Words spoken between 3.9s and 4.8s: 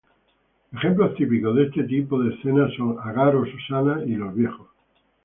y los viejos.